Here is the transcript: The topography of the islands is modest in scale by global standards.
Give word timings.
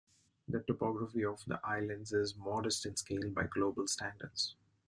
The 0.47 0.61
topography 0.61 1.23
of 1.25 1.45
the 1.45 1.59
islands 1.63 2.11
is 2.11 2.35
modest 2.35 2.87
in 2.87 2.95
scale 2.95 3.29
by 3.29 3.43
global 3.43 3.85
standards. 3.85 4.55